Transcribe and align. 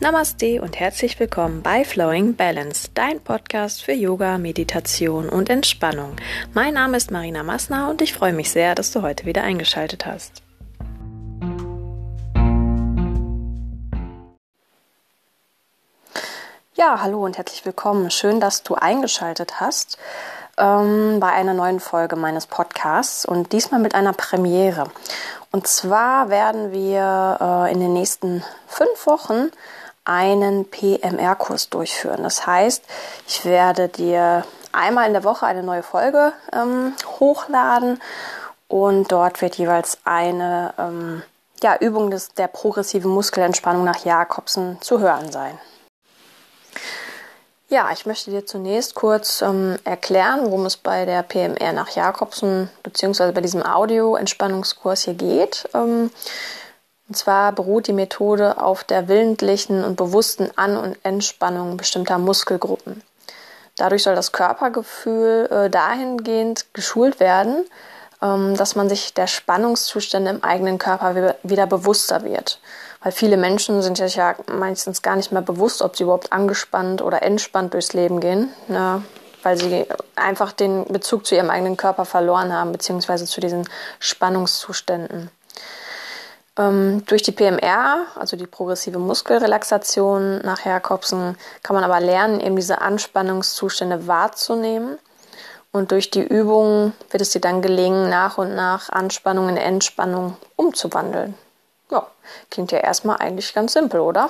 Namaste 0.00 0.62
und 0.62 0.78
herzlich 0.78 1.18
willkommen 1.18 1.60
bei 1.60 1.84
Flowing 1.84 2.36
Balance, 2.36 2.88
dein 2.94 3.18
Podcast 3.18 3.82
für 3.82 3.92
Yoga, 3.92 4.38
Meditation 4.38 5.28
und 5.28 5.50
Entspannung. 5.50 6.14
Mein 6.54 6.74
Name 6.74 6.96
ist 6.96 7.10
Marina 7.10 7.42
Massner 7.42 7.90
und 7.90 8.00
ich 8.00 8.14
freue 8.14 8.32
mich 8.32 8.52
sehr, 8.52 8.76
dass 8.76 8.92
du 8.92 9.02
heute 9.02 9.26
wieder 9.26 9.42
eingeschaltet 9.42 10.06
hast. 10.06 10.40
Ja, 16.74 17.02
hallo 17.02 17.24
und 17.24 17.36
herzlich 17.36 17.66
willkommen. 17.66 18.12
Schön, 18.12 18.38
dass 18.38 18.62
du 18.62 18.76
eingeschaltet 18.76 19.58
hast 19.58 19.98
ähm, 20.58 21.18
bei 21.18 21.32
einer 21.32 21.54
neuen 21.54 21.80
Folge 21.80 22.14
meines 22.14 22.46
Podcasts 22.46 23.24
und 23.26 23.52
diesmal 23.52 23.80
mit 23.80 23.96
einer 23.96 24.12
Premiere. 24.12 24.92
Und 25.50 25.66
zwar 25.66 26.28
werden 26.28 26.70
wir 26.70 27.38
äh, 27.40 27.72
in 27.72 27.80
den 27.80 27.94
nächsten 27.94 28.44
fünf 28.68 29.08
Wochen 29.08 29.50
einen 30.08 30.64
PMR-Kurs 30.64 31.68
durchführen. 31.68 32.22
Das 32.22 32.46
heißt, 32.46 32.82
ich 33.26 33.44
werde 33.44 33.88
dir 33.88 34.44
einmal 34.72 35.06
in 35.06 35.12
der 35.12 35.24
Woche 35.24 35.46
eine 35.46 35.62
neue 35.62 35.82
Folge 35.82 36.32
ähm, 36.52 36.94
hochladen 37.20 38.00
und 38.68 39.12
dort 39.12 39.40
wird 39.42 39.56
jeweils 39.56 39.98
eine 40.04 40.72
ähm, 40.78 41.22
ja, 41.62 41.76
Übung 41.76 42.10
des, 42.10 42.32
der 42.34 42.48
progressiven 42.48 43.10
Muskelentspannung 43.10 43.84
nach 43.84 44.04
Jakobsen 44.04 44.78
zu 44.80 45.00
hören 45.00 45.30
sein. 45.30 45.58
Ja, 47.70 47.90
ich 47.92 48.06
möchte 48.06 48.30
dir 48.30 48.46
zunächst 48.46 48.94
kurz 48.94 49.42
ähm, 49.42 49.78
erklären, 49.84 50.40
worum 50.44 50.64
es 50.64 50.78
bei 50.78 51.04
der 51.04 51.22
PMR 51.22 51.74
nach 51.74 51.90
Jakobsen 51.90 52.70
bzw. 52.82 53.32
bei 53.32 53.42
diesem 53.42 53.62
Audio-Entspannungskurs 53.62 55.02
hier 55.02 55.12
geht. 55.12 55.68
Ähm, 55.74 56.10
und 57.08 57.16
zwar 57.16 57.52
beruht 57.52 57.86
die 57.86 57.92
Methode 57.92 58.60
auf 58.60 58.84
der 58.84 59.08
willentlichen 59.08 59.82
und 59.82 59.96
bewussten 59.96 60.50
An- 60.56 60.76
und 60.76 60.98
Entspannung 61.02 61.76
bestimmter 61.76 62.18
Muskelgruppen. 62.18 63.02
Dadurch 63.76 64.02
soll 64.02 64.14
das 64.14 64.32
Körpergefühl 64.32 65.48
äh, 65.50 65.70
dahingehend 65.70 66.66
geschult 66.74 67.20
werden, 67.20 67.64
ähm, 68.20 68.56
dass 68.56 68.74
man 68.74 68.88
sich 68.88 69.14
der 69.14 69.26
Spannungszustände 69.26 70.30
im 70.30 70.44
eigenen 70.44 70.78
Körper 70.78 71.34
wieder 71.42 71.66
bewusster 71.66 72.24
wird. 72.24 72.60
Weil 73.02 73.12
viele 73.12 73.36
Menschen 73.36 73.80
sind 73.80 73.96
sich 73.96 74.16
ja 74.16 74.34
meistens 74.52 75.02
gar 75.02 75.16
nicht 75.16 75.30
mehr 75.30 75.42
bewusst, 75.42 75.82
ob 75.82 75.96
sie 75.96 76.02
überhaupt 76.02 76.32
angespannt 76.32 77.00
oder 77.00 77.22
entspannt 77.22 77.72
durchs 77.72 77.92
Leben 77.92 78.18
gehen, 78.20 78.52
ne? 78.66 79.02
weil 79.44 79.56
sie 79.56 79.86
einfach 80.16 80.50
den 80.50 80.84
Bezug 80.86 81.24
zu 81.24 81.36
ihrem 81.36 81.48
eigenen 81.48 81.76
Körper 81.76 82.04
verloren 82.04 82.52
haben, 82.52 82.72
beziehungsweise 82.72 83.24
zu 83.24 83.40
diesen 83.40 83.68
Spannungszuständen. 84.00 85.30
Ähm, 86.58 87.04
durch 87.06 87.22
die 87.22 87.32
PMR, 87.32 88.06
also 88.16 88.36
die 88.36 88.46
progressive 88.46 88.98
Muskelrelaxation 88.98 90.38
nach 90.38 90.64
Jakobsen, 90.64 91.36
kann 91.62 91.74
man 91.74 91.84
aber 91.84 92.00
lernen, 92.00 92.40
eben 92.40 92.56
diese 92.56 92.80
Anspannungszustände 92.80 94.06
wahrzunehmen. 94.06 94.98
Und 95.70 95.92
durch 95.92 96.10
die 96.10 96.22
Übung 96.22 96.92
wird 97.10 97.20
es 97.20 97.30
dir 97.30 97.40
dann 97.40 97.62
gelingen, 97.62 98.08
nach 98.08 98.38
und 98.38 98.54
nach 98.54 98.88
Anspannung 98.88 99.48
in 99.48 99.56
Entspannung 99.56 100.36
umzuwandeln. 100.56 101.34
Ja, 101.90 102.06
klingt 102.50 102.72
ja 102.72 102.78
erstmal 102.78 103.18
eigentlich 103.18 103.54
ganz 103.54 103.74
simpel, 103.74 104.00
oder? 104.00 104.28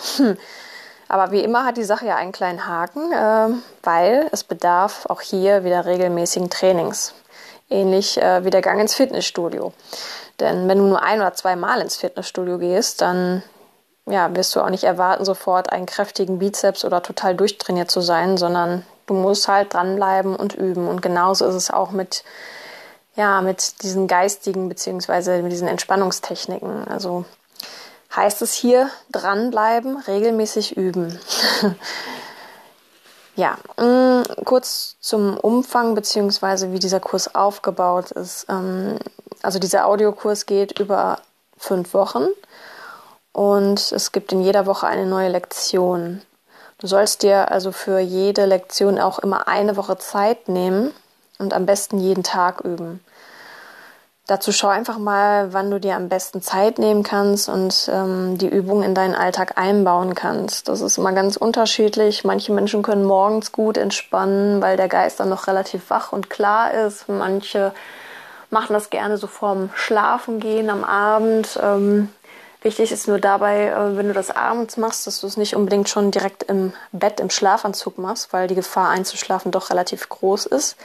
Aber 1.08 1.32
wie 1.32 1.42
immer 1.42 1.64
hat 1.64 1.78
die 1.78 1.84
Sache 1.84 2.06
ja 2.06 2.16
einen 2.16 2.32
kleinen 2.32 2.66
Haken, 2.66 3.12
äh, 3.12 3.48
weil 3.82 4.28
es 4.30 4.44
bedarf 4.44 5.06
auch 5.06 5.22
hier 5.22 5.64
wieder 5.64 5.86
regelmäßigen 5.86 6.50
Trainings. 6.50 7.14
Ähnlich 7.70 8.20
äh, 8.20 8.44
wie 8.44 8.50
der 8.50 8.60
Gang 8.60 8.80
ins 8.80 8.94
Fitnessstudio. 8.94 9.72
Denn 10.40 10.68
wenn 10.68 10.78
du 10.78 10.84
nur 10.84 11.02
ein 11.02 11.20
oder 11.20 11.34
zwei 11.34 11.56
Mal 11.56 11.80
ins 11.80 11.96
Fitnessstudio 11.96 12.58
gehst, 12.58 13.00
dann 13.00 13.42
ja, 14.10 14.34
wirst 14.34 14.54
du 14.56 14.60
auch 14.60 14.70
nicht 14.70 14.84
erwarten, 14.84 15.24
sofort 15.24 15.70
einen 15.72 15.86
kräftigen 15.86 16.38
Bizeps 16.38 16.84
oder 16.84 17.02
total 17.02 17.34
durchtrainiert 17.34 17.90
zu 17.90 18.00
sein, 18.00 18.36
sondern 18.36 18.84
du 19.06 19.14
musst 19.14 19.48
halt 19.48 19.74
dranbleiben 19.74 20.34
und 20.36 20.54
üben. 20.54 20.88
Und 20.88 21.02
genauso 21.02 21.46
ist 21.46 21.54
es 21.54 21.70
auch 21.70 21.90
mit, 21.90 22.24
ja, 23.16 23.40
mit 23.40 23.82
diesen 23.82 24.06
geistigen 24.06 24.68
beziehungsweise 24.68 25.42
mit 25.42 25.52
diesen 25.52 25.68
Entspannungstechniken. 25.68 26.88
Also 26.88 27.24
heißt 28.14 28.42
es 28.42 28.54
hier 28.54 28.88
dranbleiben, 29.10 29.98
regelmäßig 29.98 30.76
üben. 30.76 31.18
ja, 33.36 33.58
mh, 33.76 33.84
mm, 33.84 34.44
kurz 34.44 34.96
zum 35.00 35.36
Umfang 35.36 35.94
beziehungsweise 35.94 36.72
wie 36.72 36.78
dieser 36.78 37.00
Kurs 37.00 37.34
aufgebaut 37.34 38.10
ist. 38.12 38.46
Ähm, 38.48 38.98
also 39.42 39.58
dieser 39.58 39.86
Audiokurs 39.86 40.46
geht 40.46 40.78
über 40.78 41.20
fünf 41.56 41.94
Wochen 41.94 42.26
und 43.32 43.92
es 43.92 44.12
gibt 44.12 44.32
in 44.32 44.40
jeder 44.40 44.66
Woche 44.66 44.86
eine 44.86 45.06
neue 45.06 45.28
Lektion. 45.28 46.22
Du 46.78 46.86
sollst 46.86 47.22
dir 47.22 47.50
also 47.50 47.72
für 47.72 47.98
jede 47.98 48.46
Lektion 48.46 48.98
auch 48.98 49.18
immer 49.18 49.48
eine 49.48 49.76
Woche 49.76 49.98
Zeit 49.98 50.48
nehmen 50.48 50.92
und 51.38 51.52
am 51.52 51.66
besten 51.66 51.98
jeden 51.98 52.22
Tag 52.22 52.60
üben. 52.60 53.00
Dazu 54.28 54.52
schau 54.52 54.68
einfach 54.68 54.98
mal, 54.98 55.54
wann 55.54 55.70
du 55.70 55.80
dir 55.80 55.96
am 55.96 56.10
besten 56.10 56.42
Zeit 56.42 56.78
nehmen 56.78 57.02
kannst 57.02 57.48
und 57.48 57.88
ähm, 57.90 58.36
die 58.36 58.48
Übung 58.48 58.82
in 58.82 58.94
deinen 58.94 59.14
Alltag 59.14 59.56
einbauen 59.56 60.14
kannst. 60.14 60.68
Das 60.68 60.82
ist 60.82 60.98
immer 60.98 61.12
ganz 61.12 61.36
unterschiedlich. 61.36 62.24
Manche 62.24 62.52
Menschen 62.52 62.82
können 62.82 63.06
morgens 63.06 63.52
gut 63.52 63.78
entspannen, 63.78 64.60
weil 64.60 64.76
der 64.76 64.88
Geist 64.88 65.18
dann 65.18 65.30
noch 65.30 65.46
relativ 65.46 65.88
wach 65.88 66.12
und 66.12 66.28
klar 66.28 66.74
ist. 66.74 67.08
Manche 67.08 67.72
machen 68.50 68.72
das 68.72 68.90
gerne 68.90 69.16
so 69.18 69.26
vorm 69.26 69.70
Schlafengehen 69.74 70.70
am 70.70 70.84
Abend. 70.84 71.58
Ähm, 71.62 72.08
wichtig 72.62 72.92
ist 72.92 73.08
nur 73.08 73.18
dabei, 73.18 73.66
äh, 73.66 73.96
wenn 73.96 74.08
du 74.08 74.14
das 74.14 74.30
abends 74.30 74.76
machst, 74.76 75.06
dass 75.06 75.20
du 75.20 75.26
es 75.26 75.36
nicht 75.36 75.54
unbedingt 75.54 75.88
schon 75.88 76.10
direkt 76.10 76.44
im 76.44 76.72
Bett 76.92 77.20
im 77.20 77.30
Schlafanzug 77.30 77.98
machst, 77.98 78.32
weil 78.32 78.48
die 78.48 78.54
Gefahr 78.54 78.88
einzuschlafen 78.88 79.52
doch 79.52 79.70
relativ 79.70 80.08
groß 80.08 80.46
ist. 80.46 80.76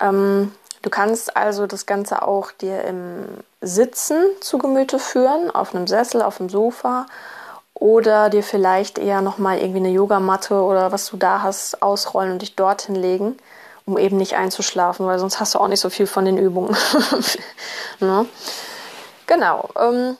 Ähm, 0.00 0.52
du 0.82 0.90
kannst 0.90 1.36
also 1.36 1.66
das 1.66 1.86
Ganze 1.86 2.22
auch 2.22 2.50
dir 2.50 2.82
im 2.84 3.26
Sitzen 3.60 4.16
zu 4.40 4.58
Gemüte 4.58 4.98
führen, 4.98 5.50
auf 5.50 5.74
einem 5.74 5.86
Sessel, 5.86 6.22
auf 6.22 6.38
dem 6.38 6.48
Sofa 6.48 7.06
oder 7.74 8.28
dir 8.28 8.42
vielleicht 8.42 8.98
eher 8.98 9.22
nochmal 9.22 9.58
irgendwie 9.58 9.78
eine 9.78 9.90
Yogamatte 9.90 10.54
oder 10.54 10.92
was 10.92 11.06
du 11.06 11.16
da 11.16 11.42
hast 11.42 11.82
ausrollen 11.82 12.32
und 12.32 12.42
dich 12.42 12.56
dorthin 12.56 12.96
legen 12.96 13.36
um 13.84 13.98
eben 13.98 14.16
nicht 14.16 14.36
einzuschlafen, 14.36 15.06
weil 15.06 15.18
sonst 15.18 15.40
hast 15.40 15.54
du 15.54 15.58
auch 15.58 15.68
nicht 15.68 15.80
so 15.80 15.90
viel 15.90 16.06
von 16.06 16.24
den 16.24 16.38
Übungen. 16.38 16.76
ne? 18.00 18.26
Genau. 19.26 19.68
Ähm, 19.78 20.16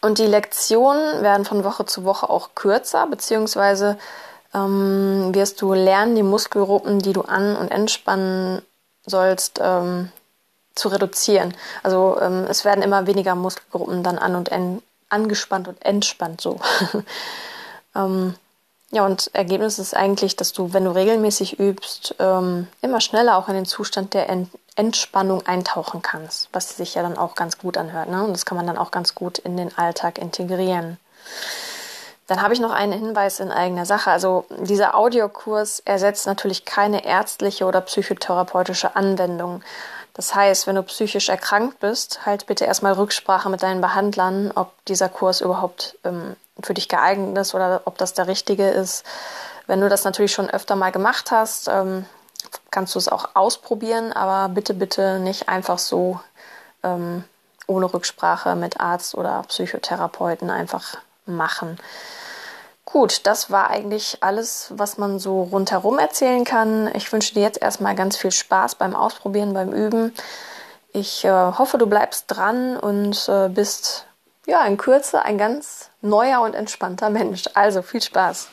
und 0.00 0.18
die 0.18 0.26
Lektionen 0.26 1.22
werden 1.22 1.44
von 1.44 1.64
Woche 1.64 1.84
zu 1.86 2.04
Woche 2.04 2.30
auch 2.30 2.50
kürzer, 2.54 3.06
beziehungsweise 3.06 3.98
ähm, 4.54 5.34
wirst 5.34 5.60
du 5.60 5.74
lernen, 5.74 6.14
die 6.14 6.22
Muskelgruppen, 6.22 7.00
die 7.00 7.12
du 7.12 7.22
an- 7.22 7.56
und 7.56 7.70
entspannen 7.70 8.62
sollst, 9.04 9.60
ähm, 9.62 10.10
zu 10.74 10.88
reduzieren. 10.88 11.54
Also 11.82 12.18
ähm, 12.20 12.46
es 12.48 12.64
werden 12.64 12.82
immer 12.82 13.06
weniger 13.06 13.34
Muskelgruppen 13.34 14.02
dann 14.02 14.18
an 14.18 14.36
und 14.36 14.50
angespannt 15.08 15.68
und 15.68 15.84
entspannt 15.84 16.40
so. 16.40 16.60
ja, 18.90 19.04
und 19.04 19.30
Ergebnis 19.34 19.78
ist 19.78 19.94
eigentlich, 19.94 20.36
dass 20.36 20.52
du, 20.52 20.72
wenn 20.72 20.84
du 20.84 20.90
regelmäßig 20.94 21.58
übst, 21.58 22.14
ähm, 22.18 22.68
immer 22.80 23.00
schneller 23.00 23.36
auch 23.36 23.48
in 23.48 23.54
den 23.54 23.66
Zustand 23.66 24.14
der 24.14 24.28
Ent 24.28 24.48
Entspannung 24.76 25.44
eintauchen 25.44 26.02
kannst, 26.02 26.48
was 26.52 26.76
sich 26.76 26.94
ja 26.94 27.02
dann 27.02 27.18
auch 27.18 27.34
ganz 27.34 27.58
gut 27.58 27.76
anhört. 27.76 28.08
Ne? 28.08 28.22
Und 28.22 28.32
das 28.32 28.46
kann 28.46 28.56
man 28.56 28.68
dann 28.68 28.78
auch 28.78 28.92
ganz 28.92 29.16
gut 29.16 29.38
in 29.38 29.56
den 29.56 29.76
Alltag 29.76 30.18
integrieren. 30.18 30.98
Dann 32.28 32.40
habe 32.40 32.54
ich 32.54 32.60
noch 32.60 32.70
einen 32.70 32.92
Hinweis 32.92 33.40
in 33.40 33.50
eigener 33.50 33.86
Sache. 33.86 34.12
Also 34.12 34.44
dieser 34.60 34.94
Audiokurs 34.94 35.80
ersetzt 35.80 36.28
natürlich 36.28 36.64
keine 36.64 37.04
ärztliche 37.04 37.64
oder 37.64 37.80
psychotherapeutische 37.80 38.94
Anwendung. 38.94 39.64
Das 40.14 40.36
heißt, 40.36 40.68
wenn 40.68 40.76
du 40.76 40.84
psychisch 40.84 41.28
erkrankt 41.28 41.80
bist, 41.80 42.24
halt 42.24 42.46
bitte 42.46 42.64
erstmal 42.64 42.92
Rücksprache 42.92 43.48
mit 43.50 43.64
deinen 43.64 43.80
Behandlern, 43.80 44.52
ob 44.54 44.72
dieser 44.84 45.08
Kurs 45.08 45.40
überhaupt 45.40 45.98
ähm, 46.04 46.36
für 46.62 46.74
dich 46.74 46.88
geeignet 46.88 47.36
ist 47.38 47.54
oder 47.54 47.82
ob 47.84 47.98
das 47.98 48.14
der 48.14 48.26
richtige 48.26 48.68
ist. 48.68 49.04
Wenn 49.66 49.80
du 49.80 49.88
das 49.88 50.04
natürlich 50.04 50.32
schon 50.32 50.50
öfter 50.50 50.76
mal 50.76 50.92
gemacht 50.92 51.30
hast, 51.30 51.68
ähm, 51.68 52.06
kannst 52.70 52.94
du 52.94 52.98
es 52.98 53.08
auch 53.08 53.30
ausprobieren, 53.34 54.12
aber 54.12 54.52
bitte, 54.52 54.74
bitte 54.74 55.18
nicht 55.18 55.48
einfach 55.48 55.78
so 55.78 56.20
ähm, 56.82 57.24
ohne 57.66 57.92
Rücksprache 57.92 58.56
mit 58.56 58.80
Arzt 58.80 59.14
oder 59.14 59.44
Psychotherapeuten 59.48 60.50
einfach 60.50 60.96
machen. 61.26 61.78
Gut, 62.84 63.26
das 63.26 63.50
war 63.50 63.68
eigentlich 63.68 64.22
alles, 64.22 64.72
was 64.74 64.96
man 64.96 65.18
so 65.18 65.42
rundherum 65.42 65.98
erzählen 65.98 66.44
kann. 66.44 66.90
Ich 66.94 67.12
wünsche 67.12 67.34
dir 67.34 67.42
jetzt 67.42 67.60
erstmal 67.60 67.94
ganz 67.94 68.16
viel 68.16 68.30
Spaß 68.30 68.76
beim 68.76 68.96
Ausprobieren, 68.96 69.52
beim 69.52 69.72
Üben. 69.72 70.14
Ich 70.94 71.22
äh, 71.26 71.30
hoffe, 71.30 71.76
du 71.76 71.86
bleibst 71.86 72.24
dran 72.28 72.78
und 72.78 73.28
äh, 73.28 73.50
bist 73.50 74.06
ja 74.46 74.64
in 74.64 74.78
Kürze 74.78 75.20
ein 75.20 75.36
ganz 75.36 75.87
neuer 76.00 76.40
und 76.40 76.54
entspannter 76.54 77.10
Mensch. 77.10 77.44
Also 77.54 77.82
viel 77.82 78.02
Spaß. 78.02 78.48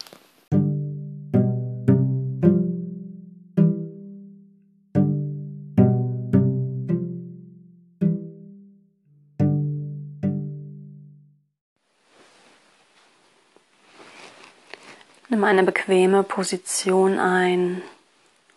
Nimm 15.28 15.44
eine 15.44 15.64
bequeme 15.64 16.24
Position 16.24 17.20
ein 17.20 17.82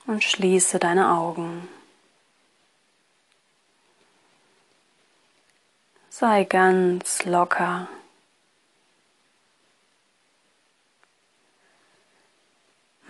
und 0.06 0.23
schließe 0.23 0.79
deine 0.79 1.11
Augen. 1.11 1.69
Sei 6.08 6.44
ganz 6.44 7.25
locker. 7.25 7.88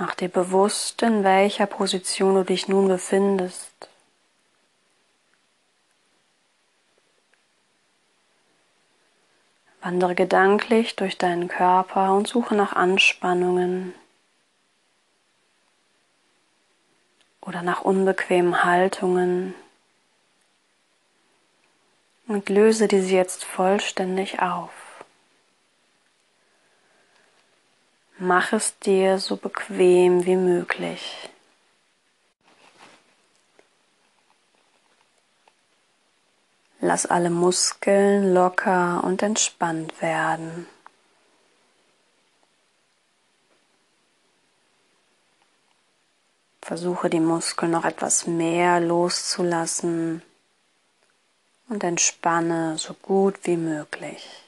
Mach 0.00 0.14
dir 0.14 0.28
bewusst, 0.28 1.02
in 1.02 1.24
welcher 1.24 1.66
Position 1.66 2.36
du 2.36 2.44
dich 2.44 2.68
nun 2.68 2.86
befindest. 2.86 3.88
Wandere 9.82 10.14
gedanklich 10.14 10.94
durch 10.94 11.18
deinen 11.18 11.48
Körper 11.48 12.14
und 12.14 12.28
suche 12.28 12.54
nach 12.54 12.74
Anspannungen 12.74 13.92
oder 17.40 17.62
nach 17.62 17.80
unbequemen 17.80 18.62
Haltungen 18.62 19.52
und 22.28 22.48
löse 22.48 22.86
diese 22.86 23.14
jetzt 23.14 23.44
vollständig 23.44 24.40
auf. 24.40 24.88
Mach 28.20 28.52
es 28.52 28.76
dir 28.80 29.20
so 29.20 29.36
bequem 29.36 30.26
wie 30.26 30.34
möglich. 30.34 31.30
Lass 36.80 37.06
alle 37.06 37.30
Muskeln 37.30 38.34
locker 38.34 39.04
und 39.04 39.22
entspannt 39.22 40.02
werden. 40.02 40.66
Versuche 46.60 47.10
die 47.10 47.20
Muskeln 47.20 47.70
noch 47.70 47.84
etwas 47.84 48.26
mehr 48.26 48.80
loszulassen 48.80 50.22
und 51.68 51.84
entspanne 51.84 52.78
so 52.78 52.94
gut 52.94 53.38
wie 53.44 53.56
möglich. 53.56 54.47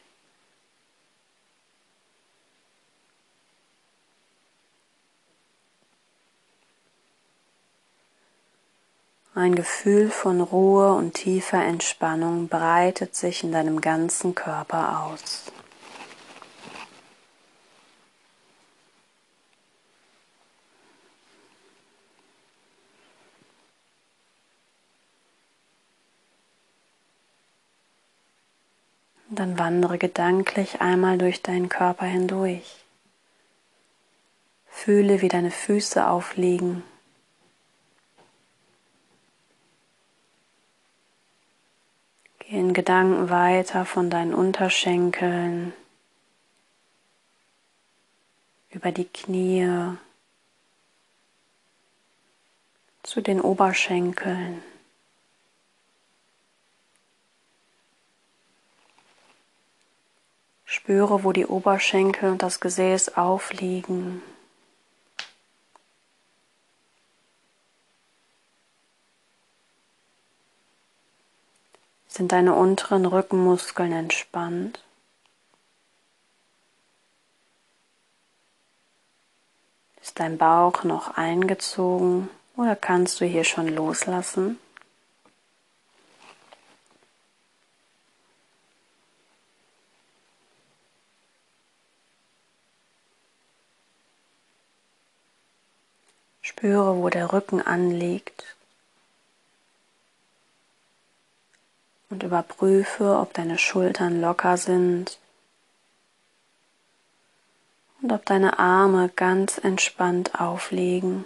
Ein 9.40 9.54
Gefühl 9.54 10.10
von 10.10 10.42
Ruhe 10.42 10.92
und 10.92 11.14
tiefer 11.14 11.64
Entspannung 11.64 12.48
breitet 12.48 13.14
sich 13.14 13.42
in 13.42 13.52
deinem 13.52 13.80
ganzen 13.80 14.34
Körper 14.34 15.06
aus. 15.06 15.50
Dann 29.30 29.58
wandere 29.58 29.96
gedanklich 29.96 30.82
einmal 30.82 31.16
durch 31.16 31.40
deinen 31.40 31.70
Körper 31.70 32.04
hindurch. 32.04 32.84
Fühle, 34.66 35.22
wie 35.22 35.28
deine 35.28 35.50
Füße 35.50 36.06
aufliegen. 36.06 36.82
Geh 42.50 42.58
in 42.58 42.74
Gedanken 42.74 43.30
weiter 43.30 43.84
von 43.84 44.10
deinen 44.10 44.34
Unterschenkeln 44.34 45.72
über 48.70 48.90
die 48.90 49.04
Knie 49.04 49.96
zu 53.04 53.20
den 53.20 53.40
Oberschenkeln. 53.40 54.64
Spüre, 60.64 61.22
wo 61.22 61.32
die 61.32 61.46
Oberschenkel 61.46 62.32
und 62.32 62.42
das 62.42 62.60
Gesäß 62.60 63.16
aufliegen. 63.16 64.22
Sind 72.20 72.32
deine 72.32 72.54
unteren 72.54 73.06
Rückenmuskeln 73.06 73.92
entspannt? 73.92 74.84
Ist 80.02 80.20
dein 80.20 80.36
Bauch 80.36 80.84
noch 80.84 81.16
eingezogen 81.16 82.28
oder 82.58 82.76
kannst 82.76 83.22
du 83.22 83.24
hier 83.24 83.44
schon 83.44 83.68
loslassen? 83.68 84.58
Spüre, 96.42 96.98
wo 96.98 97.08
der 97.08 97.32
Rücken 97.32 97.62
anliegt 97.62 98.44
und 102.10 102.24
überprüfe, 102.24 103.18
ob 103.18 103.32
deine 103.32 103.56
Schultern 103.56 104.20
locker 104.20 104.56
sind 104.56 105.18
und 108.02 108.12
ob 108.12 108.26
deine 108.26 108.58
Arme 108.58 109.08
ganz 109.14 109.58
entspannt 109.58 110.40
aufliegen. 110.40 111.24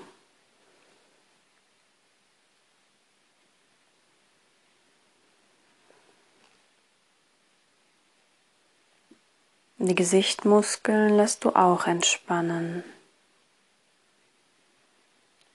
Die 9.78 9.94
Gesichtmuskeln 9.94 11.16
lässt 11.16 11.44
du 11.44 11.50
auch 11.50 11.86
entspannen. 11.86 12.84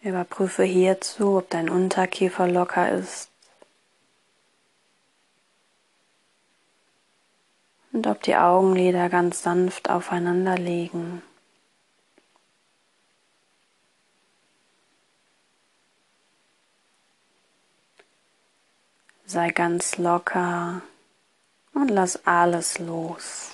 Überprüfe 0.02 0.64
hierzu, 0.64 1.38
ob 1.38 1.50
dein 1.50 1.68
Unterkiefer 1.68 2.48
locker 2.48 2.92
ist 2.92 3.29
und 8.00 8.08
ob 8.08 8.24
die 8.24 8.38
Augenlider 8.38 9.10
ganz 9.10 9.44
sanft 9.44 9.90
aufeinander 9.90 10.58
liegen. 10.58 11.22
Sei 19.26 19.50
ganz 19.50 19.98
locker 19.98 20.82
und 21.74 21.90
lass 21.90 22.26
alles 22.26 22.80
los. 22.80 23.52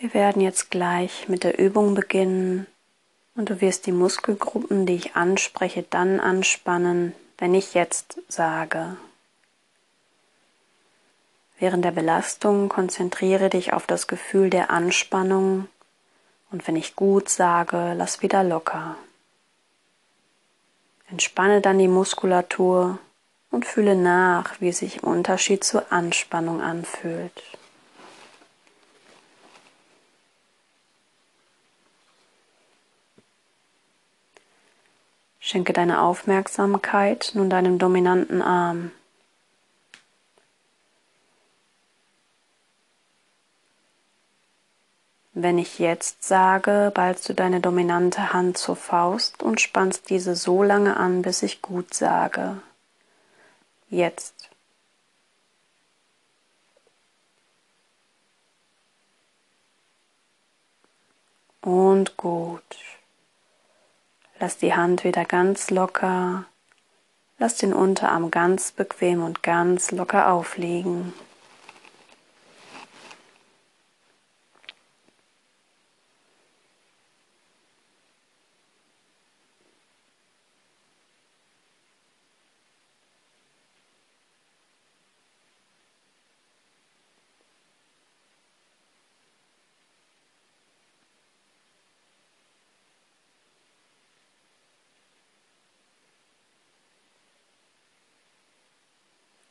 Wir 0.00 0.14
werden 0.14 0.40
jetzt 0.40 0.70
gleich 0.70 1.28
mit 1.28 1.42
der 1.42 1.58
Übung 1.58 1.94
beginnen 1.94 2.68
und 3.34 3.50
du 3.50 3.60
wirst 3.60 3.86
die 3.86 3.92
Muskelgruppen, 3.92 4.86
die 4.86 4.94
ich 4.94 5.16
anspreche, 5.16 5.82
dann 5.82 6.20
anspannen, 6.20 7.14
wenn 7.36 7.52
ich 7.52 7.74
jetzt 7.74 8.20
sage. 8.28 8.96
Während 11.58 11.84
der 11.84 11.90
Belastung 11.90 12.68
konzentriere 12.68 13.50
dich 13.50 13.72
auf 13.72 13.88
das 13.88 14.06
Gefühl 14.06 14.50
der 14.50 14.70
Anspannung 14.70 15.66
und 16.52 16.68
wenn 16.68 16.76
ich 16.76 16.94
gut 16.94 17.28
sage, 17.28 17.94
lass 17.96 18.22
wieder 18.22 18.44
locker. 18.44 18.94
Entspanne 21.10 21.60
dann 21.60 21.78
die 21.78 21.88
Muskulatur 21.88 23.00
und 23.50 23.66
fühle 23.66 23.96
nach, 23.96 24.60
wie 24.60 24.68
es 24.68 24.78
sich 24.78 25.02
im 25.02 25.08
Unterschied 25.08 25.64
zur 25.64 25.90
Anspannung 25.90 26.60
anfühlt. 26.60 27.57
Schenke 35.48 35.72
deine 35.72 36.02
Aufmerksamkeit 36.02 37.30
nun 37.32 37.48
deinem 37.48 37.78
dominanten 37.78 38.42
Arm. 38.42 38.90
Wenn 45.32 45.56
ich 45.56 45.78
jetzt 45.78 46.22
sage, 46.22 46.92
ballst 46.94 47.30
du 47.30 47.32
deine 47.32 47.62
dominante 47.62 48.34
Hand 48.34 48.58
zur 48.58 48.76
Faust 48.76 49.42
und 49.42 49.62
spannst 49.62 50.10
diese 50.10 50.36
so 50.36 50.62
lange 50.62 50.98
an, 50.98 51.22
bis 51.22 51.42
ich 51.42 51.62
gut 51.62 51.94
sage. 51.94 52.60
Jetzt. 53.88 54.50
Und 61.62 62.18
gut. 62.18 62.87
Lass 64.40 64.56
die 64.56 64.74
Hand 64.74 65.02
wieder 65.02 65.24
ganz 65.24 65.70
locker. 65.70 66.44
Lass 67.38 67.56
den 67.56 67.72
Unterarm 67.72 68.30
ganz 68.30 68.72
bequem 68.72 69.22
und 69.22 69.42
ganz 69.42 69.90
locker 69.90 70.30
aufliegen. 70.30 71.12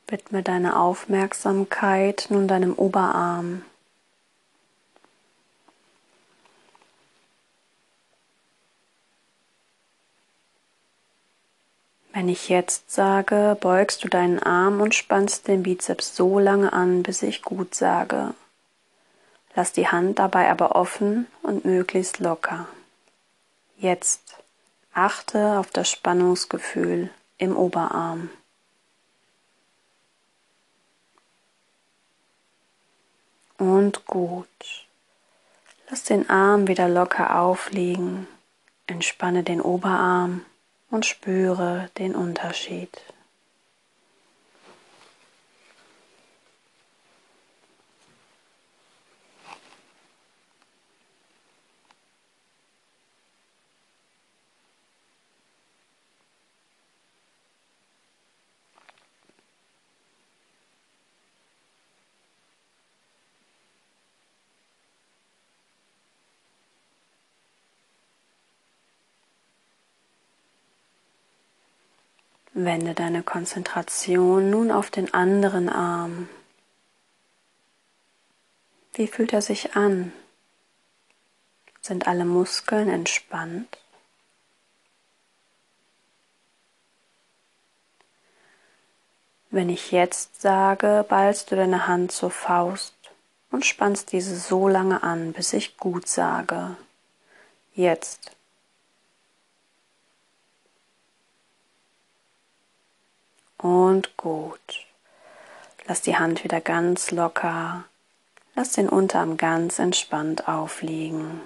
Widme 0.07 0.41
deine 0.41 0.79
Aufmerksamkeit 0.79 2.27
nun 2.29 2.47
deinem 2.47 2.73
Oberarm. 2.73 3.63
Wenn 12.13 12.29
ich 12.29 12.49
jetzt 12.49 12.89
sage, 12.89 13.57
beugst 13.59 14.03
du 14.03 14.07
deinen 14.07 14.41
Arm 14.41 14.81
und 14.81 14.95
spannst 14.95 15.47
den 15.47 15.61
Bizeps 15.61 16.15
so 16.15 16.39
lange 16.39 16.73
an, 16.73 17.03
bis 17.03 17.21
ich 17.21 17.43
gut 17.43 17.75
sage. 17.75 18.33
Lass 19.55 19.73
die 19.73 19.89
Hand 19.89 20.19
dabei 20.19 20.49
aber 20.49 20.75
offen 20.75 21.27
und 21.43 21.65
möglichst 21.65 22.19
locker. 22.19 22.67
Jetzt 23.77 24.37
achte 24.93 25.59
auf 25.59 25.69
das 25.69 25.91
Spannungsgefühl 25.91 27.11
im 27.37 27.55
Oberarm. 27.55 28.29
Und 33.57 34.05
gut. 34.05 34.47
Lass 35.89 36.03
den 36.03 36.29
Arm 36.29 36.67
wieder 36.67 36.87
locker 36.87 37.39
aufliegen. 37.39 38.27
Entspanne 38.85 39.43
den 39.43 39.61
Oberarm 39.61 40.45
und 40.89 41.05
spüre 41.05 41.89
den 41.97 42.15
Unterschied. 42.15 42.89
Wende 72.59 72.95
deine 72.95 73.21
Konzentration 73.21 74.49
nun 74.49 74.71
auf 74.71 74.89
den 74.89 75.13
anderen 75.13 75.69
Arm. 75.69 76.27
Wie 78.93 79.05
fühlt 79.05 79.31
er 79.31 79.43
sich 79.43 79.75
an? 79.75 80.11
Sind 81.81 82.07
alle 82.07 82.25
Muskeln 82.25 82.89
entspannt? 82.89 83.77
Wenn 89.51 89.69
ich 89.69 89.91
jetzt 89.91 90.41
sage, 90.41 91.05
ballst 91.07 91.51
du 91.51 91.55
deine 91.55 91.85
Hand 91.85 92.11
zur 92.11 92.31
Faust 92.31 92.95
und 93.51 93.67
spannst 93.67 94.11
diese 94.13 94.35
so 94.35 94.67
lange 94.67 95.03
an, 95.03 95.31
bis 95.31 95.53
ich 95.53 95.77
gut 95.77 96.07
sage. 96.07 96.75
Jetzt. 97.75 98.36
Und 103.57 104.17
gut. 104.17 104.85
Lass 105.87 106.01
die 106.01 106.17
Hand 106.17 106.43
wieder 106.43 106.61
ganz 106.61 107.11
locker. 107.11 107.85
Lass 108.55 108.73
den 108.73 108.89
Unterarm 108.89 109.37
ganz 109.37 109.79
entspannt 109.79 110.47
aufliegen. 110.47 111.41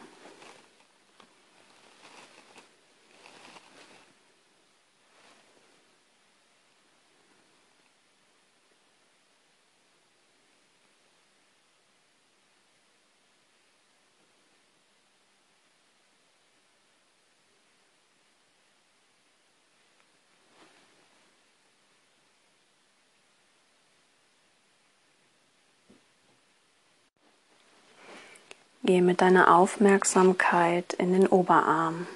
Gehe 28.92 29.02
mit 29.02 29.22
deiner 29.22 29.56
Aufmerksamkeit 29.56 30.92
in 30.92 31.14
den 31.14 31.26
Oberarm. 31.26 32.08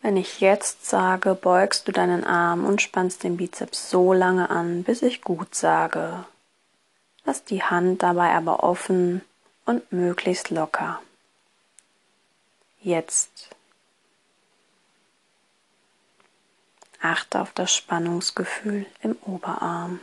Wenn 0.00 0.16
ich 0.16 0.38
jetzt 0.38 0.86
sage, 0.86 1.34
beugst 1.34 1.88
du 1.88 1.92
deinen 1.92 2.22
Arm 2.22 2.64
und 2.64 2.80
spannst 2.80 3.24
den 3.24 3.36
Bizeps 3.36 3.90
so 3.90 4.12
lange 4.12 4.48
an, 4.48 4.84
bis 4.84 5.02
ich 5.02 5.22
gut 5.22 5.56
sage. 5.56 6.24
Lass 7.24 7.42
die 7.42 7.64
Hand 7.64 8.04
dabei 8.04 8.30
aber 8.30 8.62
offen 8.62 9.22
und 9.64 9.90
möglichst 9.90 10.50
locker. 10.50 11.02
Jetzt. 12.80 13.48
Achte 17.02 17.40
auf 17.40 17.50
das 17.50 17.74
Spannungsgefühl 17.74 18.86
im 19.02 19.16
Oberarm 19.22 19.98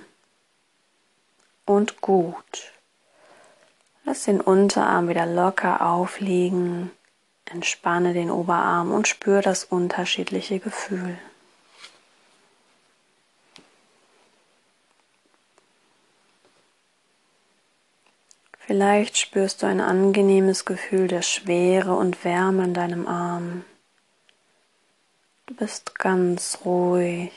und 1.72 2.02
gut. 2.02 2.72
Lass 4.04 4.26
den 4.26 4.42
Unterarm 4.42 5.08
wieder 5.10 5.26
locker 5.26 5.82
aufliegen. 5.82 6.92
Entspanne 7.46 8.14
den 8.14 8.32
Oberarm 8.32 8.92
und 8.92 9.08
spür 9.08 9.42
das 9.42 9.66
unterschiedliche 9.66 10.60
Gefühl. 10.60 11.18
Vielleicht 18.72 19.18
spürst 19.18 19.62
du 19.62 19.68
ein 19.68 19.82
angenehmes 19.82 20.64
Gefühl 20.64 21.10
der 21.10 21.24
Schwere 21.24 21.94
und 21.94 22.24
Wärme 22.24 22.64
in 22.64 22.74
deinem 22.74 23.06
Arm. 23.06 23.66
Du 25.46 25.56
bist 25.56 26.00
ganz 26.00 26.60
ruhig 26.64 27.34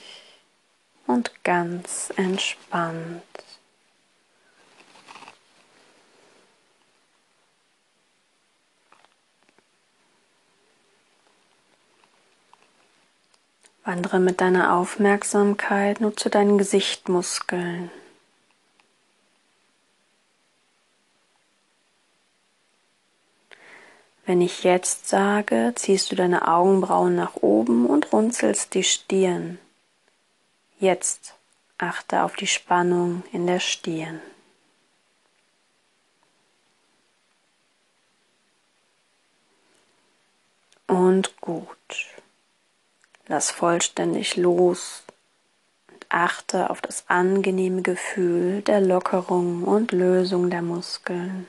und 1.08 1.32
ganz 1.42 2.12
entspannt. 2.16 3.22
Wandere 13.84 14.18
mit 14.18 14.40
deiner 14.40 14.74
Aufmerksamkeit 14.74 16.00
nur 16.00 16.16
zu 16.16 16.30
deinen 16.30 16.56
Gesichtmuskeln. 16.56 17.90
Wenn 24.24 24.40
ich 24.40 24.64
jetzt 24.64 25.06
sage, 25.08 25.72
ziehst 25.76 26.10
du 26.10 26.16
deine 26.16 26.48
Augenbrauen 26.48 27.14
nach 27.14 27.36
oben 27.36 27.84
und 27.84 28.10
runzelst 28.10 28.72
die 28.72 28.84
Stirn. 28.84 29.58
Jetzt 30.78 31.34
achte 31.76 32.22
auf 32.22 32.36
die 32.36 32.46
Spannung 32.46 33.22
in 33.32 33.46
der 33.46 33.60
Stirn. 33.60 34.22
Und 40.86 41.38
gut. 41.42 42.13
Lass 43.26 43.50
vollständig 43.50 44.36
los 44.36 45.02
und 45.90 46.06
achte 46.10 46.68
auf 46.70 46.82
das 46.82 47.04
angenehme 47.08 47.82
Gefühl 47.82 48.60
der 48.62 48.80
Lockerung 48.80 49.64
und 49.64 49.92
Lösung 49.92 50.50
der 50.50 50.62
Muskeln. 50.62 51.48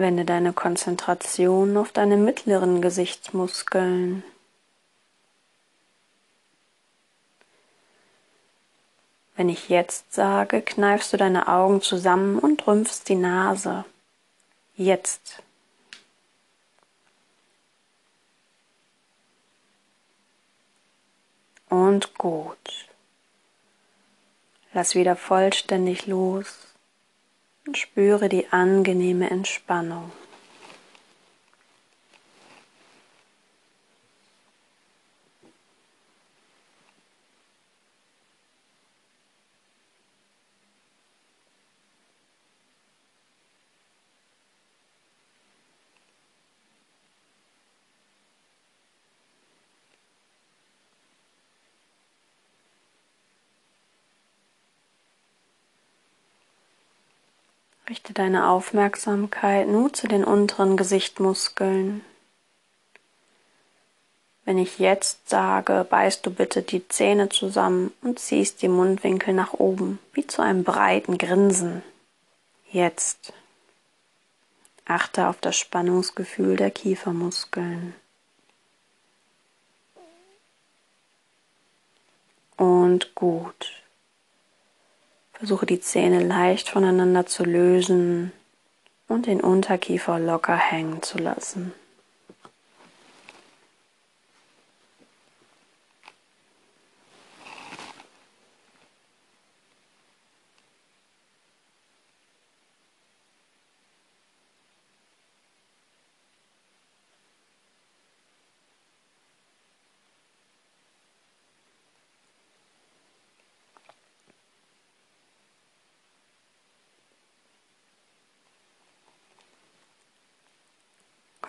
Wende 0.00 0.24
deine 0.24 0.54
Konzentration 0.54 1.76
auf 1.76 1.92
deine 1.92 2.16
mittleren 2.16 2.80
Gesichtsmuskeln. 2.80 4.24
Wenn 9.36 9.50
ich 9.50 9.68
jetzt 9.68 10.14
sage, 10.14 10.62
kneifst 10.62 11.12
du 11.12 11.18
deine 11.18 11.48
Augen 11.48 11.82
zusammen 11.82 12.38
und 12.38 12.66
rümpfst 12.66 13.08
die 13.08 13.14
Nase. 13.14 13.84
Jetzt. 14.74 15.42
Und 21.68 22.14
gut. 22.16 22.88
Lass 24.72 24.94
wieder 24.94 25.14
vollständig 25.14 26.06
los 26.06 26.69
und 27.66 27.76
spüre 27.76 28.28
die 28.28 28.46
angenehme 28.52 29.30
Entspannung. 29.30 30.10
Richte 57.90 58.12
deine 58.12 58.48
Aufmerksamkeit 58.48 59.66
nur 59.66 59.92
zu 59.92 60.06
den 60.06 60.22
unteren 60.22 60.76
Gesichtmuskeln. 60.76 62.04
Wenn 64.44 64.58
ich 64.58 64.78
jetzt 64.78 65.28
sage, 65.28 65.84
beißt 65.90 66.24
du 66.24 66.30
bitte 66.30 66.62
die 66.62 66.86
Zähne 66.86 67.30
zusammen 67.30 67.92
und 68.00 68.20
ziehst 68.20 68.62
die 68.62 68.68
Mundwinkel 68.68 69.34
nach 69.34 69.54
oben, 69.54 69.98
wie 70.12 70.24
zu 70.24 70.40
einem 70.40 70.62
breiten 70.62 71.18
Grinsen. 71.18 71.82
Jetzt. 72.70 73.32
Achte 74.84 75.26
auf 75.26 75.40
das 75.40 75.56
Spannungsgefühl 75.56 76.56
der 76.56 76.70
Kiefermuskeln. 76.70 77.94
Und 82.56 83.16
gut. 83.16 83.82
Versuche 85.40 85.64
die 85.64 85.80
Zähne 85.80 86.22
leicht 86.22 86.68
voneinander 86.68 87.24
zu 87.24 87.44
lösen 87.44 88.30
und 89.08 89.24
den 89.24 89.40
Unterkiefer 89.40 90.18
locker 90.18 90.54
hängen 90.54 91.00
zu 91.00 91.16
lassen. 91.16 91.72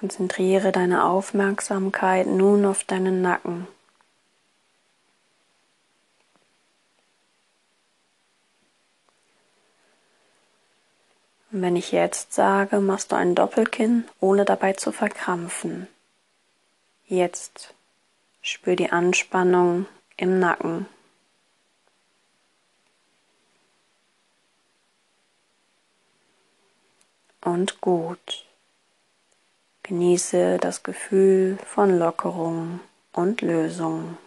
Konzentriere 0.01 0.71
deine 0.71 1.05
Aufmerksamkeit 1.05 2.25
nun 2.25 2.65
auf 2.65 2.83
deinen 2.83 3.21
Nacken. 3.21 3.67
Und 11.51 11.61
wenn 11.61 11.75
ich 11.75 11.91
jetzt 11.91 12.33
sage, 12.33 12.79
machst 12.79 13.11
du 13.11 13.15
ein 13.15 13.35
Doppelkinn, 13.35 14.05
ohne 14.19 14.43
dabei 14.43 14.73
zu 14.73 14.91
verkrampfen. 14.91 15.85
Jetzt 17.05 17.75
spür 18.41 18.75
die 18.75 18.91
Anspannung 18.91 19.85
im 20.17 20.39
Nacken. 20.39 20.87
Und 27.41 27.79
gut. 27.81 28.47
Genieße 29.91 30.57
das 30.57 30.83
Gefühl 30.83 31.57
von 31.65 31.99
Lockerung 31.99 32.79
und 33.11 33.41
Lösung. 33.41 34.17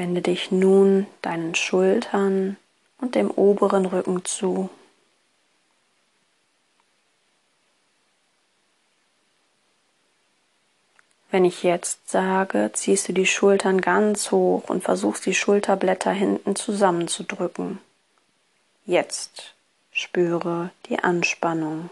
Wende 0.00 0.22
dich 0.22 0.50
nun 0.50 1.06
deinen 1.20 1.54
Schultern 1.54 2.56
und 3.02 3.14
dem 3.16 3.30
oberen 3.30 3.84
Rücken 3.84 4.24
zu. 4.24 4.70
Wenn 11.30 11.44
ich 11.44 11.62
jetzt 11.62 12.08
sage, 12.08 12.70
ziehst 12.72 13.10
du 13.10 13.12
die 13.12 13.26
Schultern 13.26 13.82
ganz 13.82 14.30
hoch 14.30 14.70
und 14.70 14.82
versuchst 14.82 15.26
die 15.26 15.34
Schulterblätter 15.34 16.12
hinten 16.12 16.56
zusammenzudrücken. 16.56 17.78
Jetzt 18.86 19.54
spüre 19.92 20.70
die 20.86 20.98
Anspannung. 20.98 21.90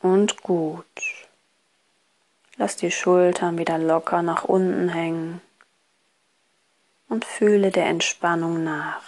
Und 0.00 0.40
gut. 0.44 1.25
Lass 2.58 2.76
die 2.76 2.90
Schultern 2.90 3.58
wieder 3.58 3.78
locker 3.78 4.22
nach 4.22 4.44
unten 4.44 4.88
hängen 4.88 5.40
und 7.08 7.24
fühle 7.24 7.70
der 7.70 7.86
Entspannung 7.86 8.64
nach. 8.64 9.02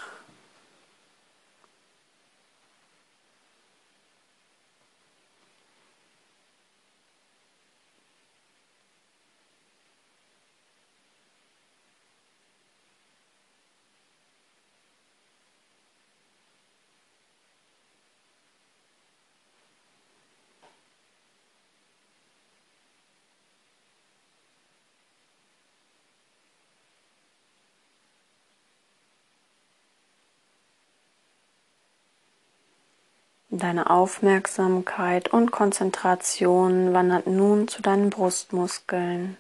Deine 33.51 33.89
Aufmerksamkeit 33.89 35.29
und 35.29 35.51
Konzentration 35.51 36.93
wandert 36.93 37.27
nun 37.27 37.67
zu 37.67 37.81
deinen 37.81 38.11
Brustmuskeln. 38.11 39.39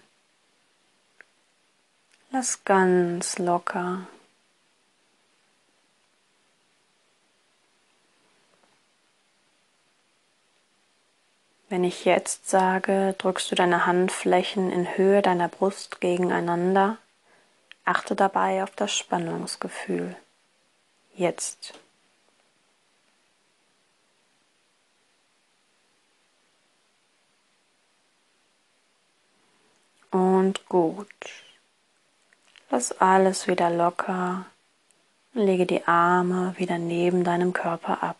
Lass 2.30 2.64
ganz 2.64 3.38
locker. 3.38 4.06
Wenn 11.68 11.84
ich 11.84 12.06
jetzt 12.06 12.48
sage, 12.48 13.14
drückst 13.18 13.50
du 13.50 13.54
deine 13.56 13.84
Handflächen 13.84 14.72
in 14.72 14.96
Höhe 14.96 15.20
deiner 15.20 15.48
Brust 15.48 16.00
gegeneinander. 16.00 16.96
Achte 17.84 18.16
dabei 18.16 18.62
auf 18.62 18.70
das 18.70 18.96
Spannungsgefühl. 18.96 20.16
Jetzt. 21.14 21.78
Und 30.10 30.66
gut. 30.68 31.06
Lass 32.70 32.92
alles 33.00 33.46
wieder 33.46 33.70
locker 33.70 34.46
und 35.34 35.42
lege 35.46 35.66
die 35.66 35.86
Arme 35.86 36.54
wieder 36.58 36.78
neben 36.78 37.24
deinem 37.24 37.52
Körper 37.52 38.02
ab. 38.02 38.16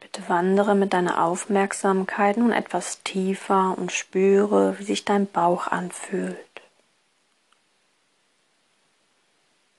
Bitte 0.00 0.19
wandere 0.30 0.74
mit 0.74 0.92
deiner 0.94 1.22
Aufmerksamkeit 1.22 2.38
nun 2.38 2.52
etwas 2.52 3.02
tiefer 3.02 3.76
und 3.76 3.92
spüre, 3.92 4.78
wie 4.78 4.84
sich 4.84 5.04
dein 5.04 5.26
Bauch 5.26 5.66
anfühlt. 5.66 6.38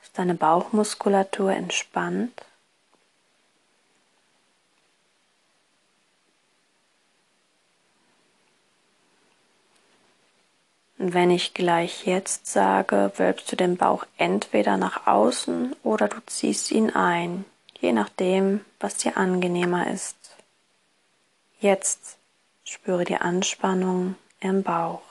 Ist 0.04 0.20
deine 0.20 0.36
Bauchmuskulatur 0.36 1.52
entspannt? 1.54 2.46
Und 11.00 11.16
wenn 11.16 11.32
ich 11.32 11.56
gleich 11.56 12.06
jetzt 12.06 12.46
sage, 12.46 13.12
wölbst 13.16 13.52
du 13.52 13.56
den 13.56 13.76
Bauch 13.78 14.06
entweder 14.18 14.78
nach 14.78 15.08
außen 15.08 15.76
oder 15.82 16.08
du 16.08 16.18
ziehst 16.28 16.70
ihn 16.70 16.92
ein, 16.92 17.46
je 17.80 17.92
nachdem, 17.92 18.64
was 18.80 18.98
dir 18.98 19.18
angenehmer 19.18 19.90
ist. 19.90 20.21
Jetzt 21.62 22.17
spüre 22.63 23.06
die 23.06 23.17
Anspannung 23.17 24.15
im 24.39 24.63
Bauch. 24.63 25.04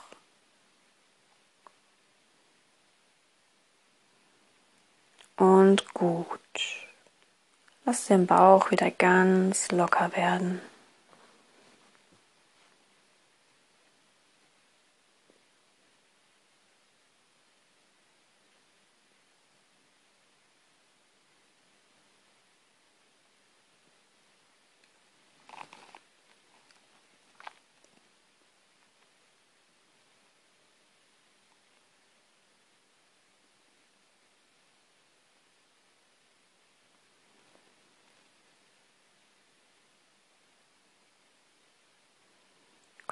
Und 5.37 5.95
gut. 5.95 6.27
Lass 7.85 8.07
den 8.07 8.27
Bauch 8.27 8.73
wieder 8.73 8.91
ganz 8.91 9.71
locker 9.71 10.17
werden. 10.17 10.61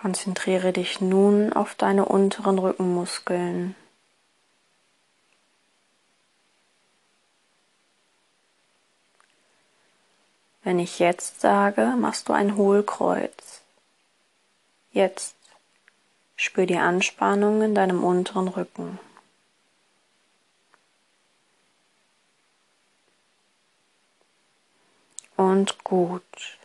Konzentriere 0.01 0.73
dich 0.73 1.01
nun 1.01 1.53
auf 1.53 1.75
deine 1.75 2.05
unteren 2.05 2.61
Rückenmuskeln. 2.61 3.75
Wenn 10.63 10.79
ich 10.79 11.01
jetzt 11.01 11.41
sage, 11.41 11.97
machst 11.99 12.29
du 12.29 12.33
ein 12.33 12.55
Hohlkreuz. 12.55 13.61
Jetzt 14.93 15.35
spür 16.37 16.67
die 16.67 16.79
Anspannung 16.79 17.63
in 17.63 17.75
deinem 17.75 18.05
unteren 18.05 18.47
Rücken. 18.47 19.01
Und 25.37 25.83
gut. 25.83 26.58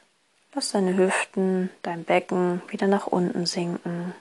Lass 0.56 0.72
deine 0.72 0.96
Hüften, 0.96 1.72
dein 1.82 2.04
Becken 2.04 2.62
wieder 2.70 2.86
nach 2.86 3.08
unten 3.08 3.48
sinken. 3.48 4.14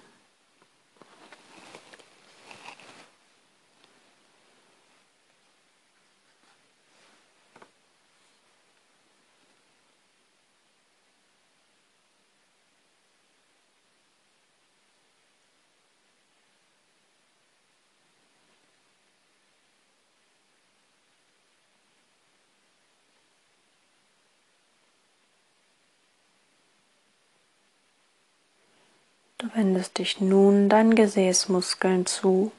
Wendest 29.55 29.99
dich 29.99 30.21
nun 30.21 30.69
deinen 30.69 30.95
Gesäßmuskeln 30.95 32.07
zu. 32.07 32.53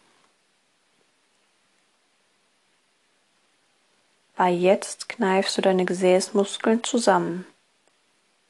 Bei 4.35 4.49
jetzt 4.49 5.09
kneifst 5.09 5.57
du 5.57 5.61
deine 5.61 5.85
Gesäßmuskeln 5.85 6.83
zusammen. 6.83 7.45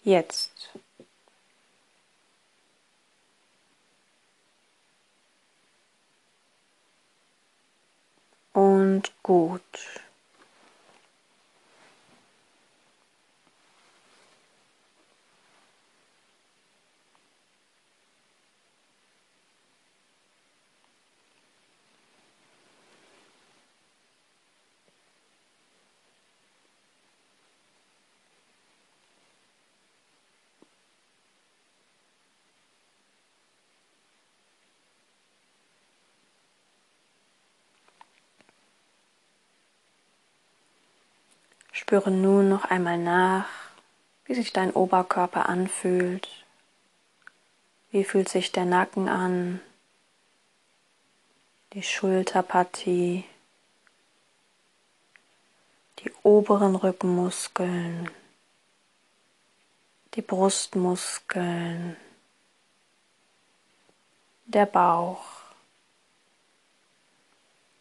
Jetzt. 0.03 0.69
Und 8.53 9.11
gut. 9.23 9.61
Spüre 41.83 42.11
nun 42.11 42.47
noch 42.47 42.63
einmal 42.63 42.97
nach, 42.97 43.45
wie 44.23 44.35
sich 44.35 44.53
dein 44.53 44.71
Oberkörper 44.71 45.49
anfühlt. 45.49 46.29
Wie 47.91 48.05
fühlt 48.05 48.29
sich 48.29 48.53
der 48.53 48.63
Nacken 48.63 49.09
an? 49.09 49.59
Die 51.73 51.83
Schulterpartie, 51.83 53.25
die 55.99 56.11
oberen 56.23 56.77
Rückenmuskeln, 56.77 58.09
die 60.13 60.21
Brustmuskeln, 60.21 61.97
der 64.45 64.67
Bauch, 64.67 65.25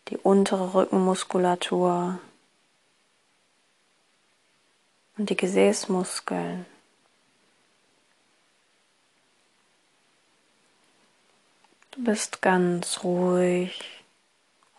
die 0.09 0.19
untere 0.19 0.75
Rückenmuskulatur 0.75 2.19
und 5.23 5.31
die 5.31 5.37
Gesäßmuskeln. 5.37 6.67
Du 11.93 12.03
bist 12.03 12.43
ganz 12.43 13.05
ruhig 13.05 14.03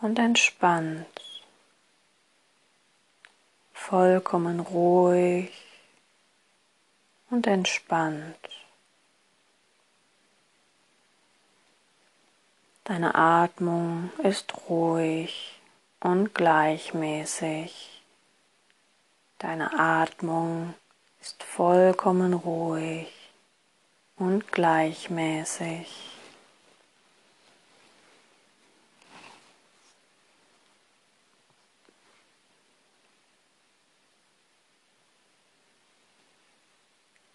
und 0.02 0.20
entspannt, 0.20 1.08
vollkommen 3.72 4.60
ruhig 4.60 5.50
und 7.30 7.48
entspannt. 7.48 8.36
Deine 12.84 13.16
Atmung 13.16 14.12
ist 14.22 14.54
ruhig 14.68 15.58
und 16.02 16.36
gleichmäßig. 16.36 17.93
Deine 19.44 19.78
Atmung 19.78 20.74
ist 21.20 21.44
vollkommen 21.44 22.34
ruhig 22.34 23.12
und 24.16 24.50
gleichmäßig. 24.54 25.94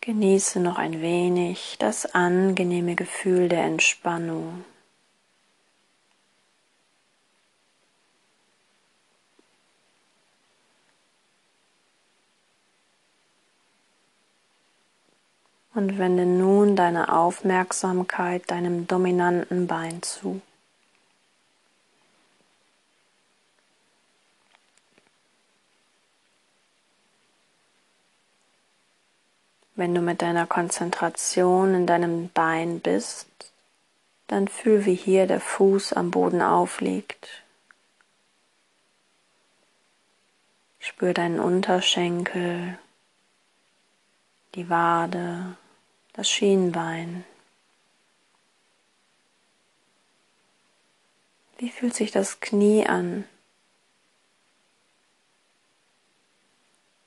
Genieße 0.00 0.60
noch 0.60 0.78
ein 0.78 1.02
wenig 1.02 1.76
das 1.78 2.14
angenehme 2.14 2.94
Gefühl 2.94 3.50
der 3.50 3.64
Entspannung. 3.64 4.64
Und 15.78 15.96
wende 15.96 16.26
nun 16.26 16.74
deine 16.74 17.12
Aufmerksamkeit 17.12 18.50
deinem 18.50 18.88
dominanten 18.88 19.68
Bein 19.68 20.02
zu. 20.02 20.42
Wenn 29.76 29.94
du 29.94 30.00
mit 30.00 30.20
deiner 30.20 30.48
Konzentration 30.48 31.76
in 31.76 31.86
deinem 31.86 32.28
Bein 32.30 32.80
bist, 32.80 33.28
dann 34.26 34.48
fühl, 34.48 34.84
wie 34.84 34.96
hier 34.96 35.28
der 35.28 35.40
Fuß 35.40 35.92
am 35.92 36.10
Boden 36.10 36.42
aufliegt. 36.42 37.44
Spür 40.80 41.14
deinen 41.14 41.38
Unterschenkel, 41.38 42.76
die 44.56 44.68
Wade, 44.68 45.56
das 46.18 46.28
Schienbein. 46.28 47.24
Wie 51.58 51.70
fühlt 51.70 51.94
sich 51.94 52.10
das 52.10 52.40
Knie 52.40 52.84
an? 52.84 53.24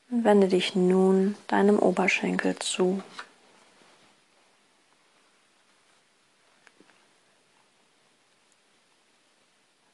Und 0.10 0.24
wende 0.24 0.48
dich 0.48 0.76
nun 0.76 1.36
deinem 1.48 1.78
Oberschenkel 1.78 2.58
zu. 2.60 3.04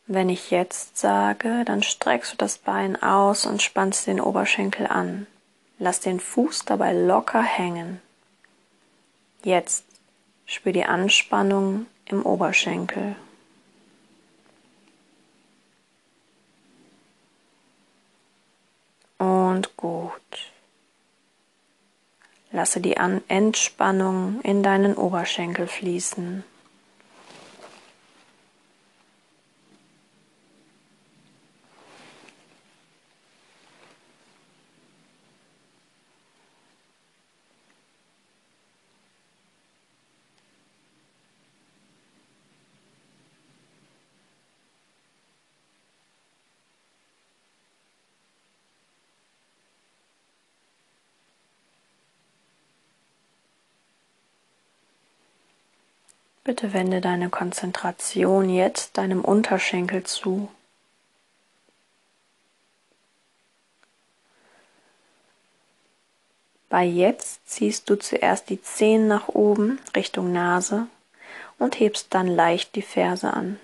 Wenn 0.05 0.29
ich 0.29 0.51
jetzt 0.51 0.99
sage, 0.99 1.65
dann 1.65 1.81
streckst 1.81 2.33
du 2.33 2.37
das 2.37 2.59
Bein 2.59 3.01
aus 3.01 3.47
und 3.47 3.63
spannst 3.63 4.05
den 4.05 4.21
Oberschenkel 4.21 4.85
an. 4.85 5.25
Lass 5.79 6.01
den 6.01 6.19
Fuß 6.19 6.65
dabei 6.65 6.93
locker 6.93 7.41
hängen. 7.41 7.99
Jetzt 9.43 9.85
spür 10.45 10.73
die 10.73 10.85
Anspannung 10.85 11.85
im 12.05 12.23
Oberschenkel. 12.23 13.15
und 19.57 19.75
gut. 19.77 20.11
Lasse 22.51 22.79
die 22.79 22.95
Entspannung 22.95 24.41
in 24.41 24.63
deinen 24.63 24.95
Oberschenkel 24.95 25.67
fließen. 25.67 26.43
Bitte 56.47 56.71
wende 56.71 57.01
deine 57.01 57.29
Konzentration 57.29 58.49
jetzt 58.49 58.97
deinem 58.97 59.25
Unterschenkel 59.25 60.05
zu. 60.05 60.47
Bei 66.69 66.85
jetzt 66.85 67.49
ziehst 67.49 67.89
du 67.89 67.95
zuerst 67.95 68.49
die 68.49 68.61
Zehen 68.61 69.09
nach 69.09 69.27
oben 69.27 69.81
Richtung 69.93 70.31
Nase 70.31 70.87
und 71.59 71.81
hebst 71.81 72.13
dann 72.13 72.27
leicht 72.27 72.75
die 72.75 72.81
Ferse 72.81 73.33
an. 73.33 73.59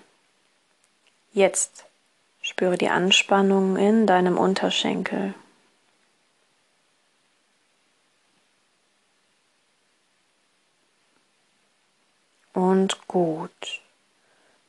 Jetzt 1.32 1.86
spüre 2.42 2.76
die 2.76 2.90
Anspannung 2.90 3.78
in 3.78 4.06
deinem 4.06 4.36
Unterschenkel. 4.36 5.32
und 12.54 13.03
gut. 13.14 13.80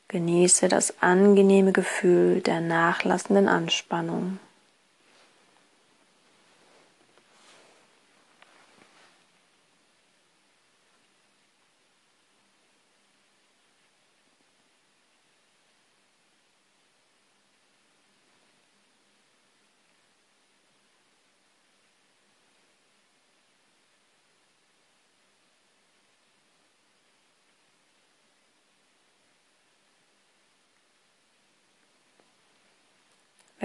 Genieße 0.06 0.68
das 0.68 1.02
angenehme 1.02 1.72
Gefühl 1.72 2.40
der 2.42 2.60
nachlassenden 2.60 3.48
Anspannung. 3.48 4.38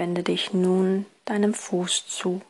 Wende 0.02 0.24
dich 0.24 0.52
nun 0.52 1.06
deinem 1.26 1.54
Fuß 1.54 2.08
zu. 2.08 2.42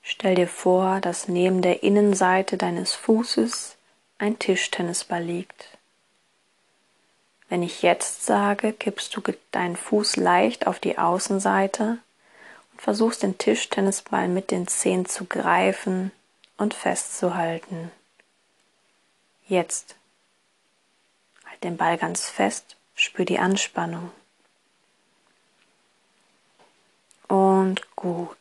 Stell 0.00 0.36
dir 0.36 0.48
vor, 0.48 1.02
dass 1.02 1.28
neben 1.28 1.60
der 1.60 1.82
Innenseite 1.82 2.56
deines 2.56 2.94
Fußes 2.94 3.76
ein 4.16 4.38
Tischtennisball 4.38 5.22
liegt. 5.22 5.76
Wenn 7.50 7.62
ich 7.62 7.82
jetzt 7.82 8.24
sage, 8.24 8.72
kippst 8.72 9.14
du 9.14 9.20
deinen 9.52 9.76
Fuß 9.76 10.16
leicht 10.16 10.66
auf 10.66 10.78
die 10.78 10.96
Außenseite 10.96 11.98
und 12.72 12.80
versuchst 12.80 13.22
den 13.22 13.36
Tischtennisball 13.36 14.28
mit 14.28 14.50
den 14.50 14.66
Zehen 14.66 15.04
zu 15.04 15.26
greifen 15.26 16.10
und 16.56 16.72
festzuhalten. 16.72 17.90
Jetzt 19.46 19.94
halt 21.44 21.62
den 21.64 21.76
Ball 21.76 21.98
ganz 21.98 22.30
fest 22.30 22.76
Spür 22.96 23.26
die 23.26 23.38
Anspannung. 23.38 24.10
Und 27.28 27.94
gut. 27.94 28.36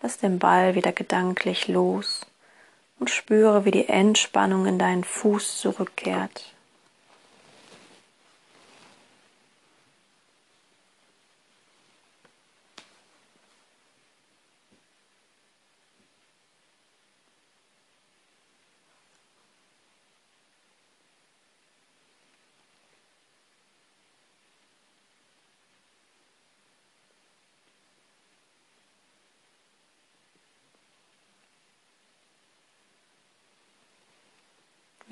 Lass 0.00 0.18
den 0.18 0.38
Ball 0.38 0.74
wieder 0.74 0.92
gedanklich 0.92 1.68
los 1.68 2.26
und 2.98 3.10
spüre, 3.10 3.64
wie 3.64 3.70
die 3.70 3.88
Entspannung 3.88 4.66
in 4.66 4.78
deinen 4.78 5.04
Fuß 5.04 5.58
zurückkehrt. 5.58 6.54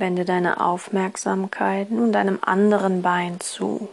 Wende 0.02 0.24
deine 0.24 0.60
Aufmerksamkeit 0.60 1.92
nun 1.92 2.10
deinem 2.10 2.40
anderen 2.42 3.02
Bein 3.02 3.38
zu. 3.38 3.88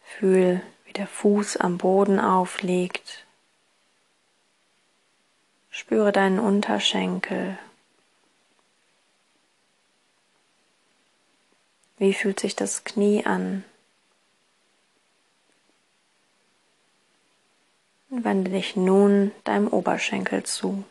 Fühl, 0.00 0.62
wie 0.86 0.94
der 0.94 1.06
Fuß 1.06 1.58
am 1.58 1.76
Boden 1.76 2.18
aufliegt. 2.18 3.26
Spüre 5.68 6.12
deinen 6.12 6.38
Unterschenkel. 6.38 7.58
Wie 11.98 12.14
fühlt 12.14 12.40
sich 12.40 12.56
das 12.56 12.84
Knie 12.84 13.26
an? 13.26 13.64
Und 18.08 18.24
wende 18.24 18.50
dich 18.50 18.76
nun 18.76 19.30
deinem 19.44 19.68
Oberschenkel 19.68 20.44
zu. 20.44 20.84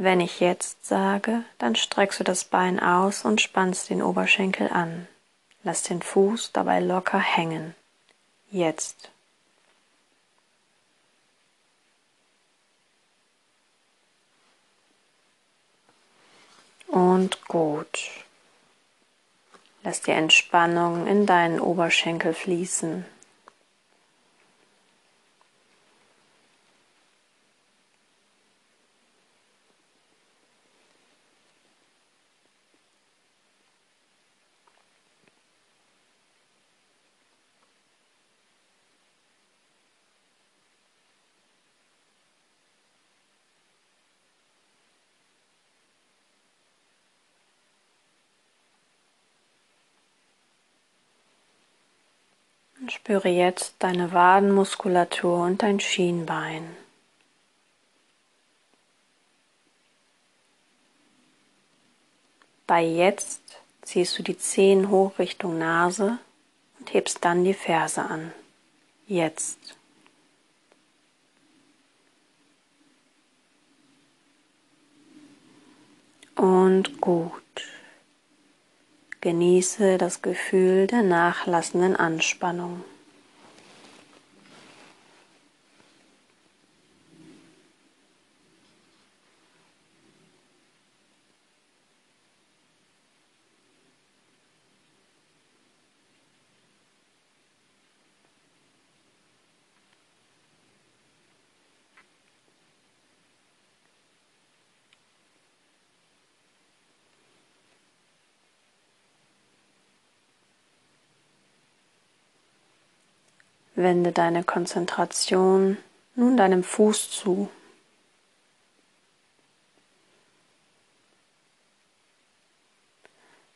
Wenn 0.00 0.20
ich 0.20 0.38
jetzt 0.38 0.86
sage, 0.86 1.42
dann 1.58 1.74
streckst 1.74 2.20
du 2.20 2.24
das 2.24 2.44
Bein 2.44 2.78
aus 2.78 3.24
und 3.24 3.40
spannst 3.40 3.90
den 3.90 4.00
Oberschenkel 4.00 4.68
an. 4.68 5.08
Lass 5.64 5.82
den 5.82 6.02
Fuß 6.02 6.52
dabei 6.52 6.78
locker 6.78 7.18
hängen. 7.18 7.74
Jetzt. 8.48 9.10
Und 16.86 17.44
gut. 17.48 18.10
Lass 19.82 20.00
die 20.00 20.12
Entspannung 20.12 21.08
in 21.08 21.26
deinen 21.26 21.58
Oberschenkel 21.58 22.34
fließen. 22.34 23.04
Spüre 52.98 53.28
jetzt 53.28 53.76
deine 53.78 54.12
Wadenmuskulatur 54.12 55.44
und 55.44 55.62
dein 55.62 55.80
Schienbein. 55.80 56.76
Bei 62.66 62.84
jetzt 62.84 63.40
ziehst 63.82 64.18
du 64.18 64.22
die 64.22 64.36
Zehen 64.36 64.90
hoch 64.90 65.18
Richtung 65.18 65.58
Nase 65.58 66.18
und 66.78 66.92
hebst 66.92 67.24
dann 67.24 67.44
die 67.44 67.54
Ferse 67.54 68.02
an. 68.02 68.32
Jetzt. 69.06 69.76
Und 76.34 77.00
gut. 77.00 77.32
Genieße 79.20 79.98
das 79.98 80.22
Gefühl 80.22 80.86
der 80.86 81.02
nachlassenden 81.02 81.96
Anspannung. 81.96 82.84
Wende 113.78 114.10
deine 114.10 114.42
Konzentration 114.42 115.78
nun 116.16 116.36
deinem 116.36 116.64
Fuß 116.64 117.10
zu. 117.12 117.48